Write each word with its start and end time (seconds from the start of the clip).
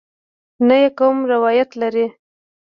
نه 0.67 0.75
یې 0.81 0.89
کوم 0.99 1.15
روایت 1.33 1.69
لرې. 1.81 2.05